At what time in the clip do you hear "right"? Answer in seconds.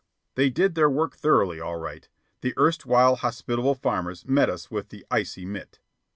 1.75-2.09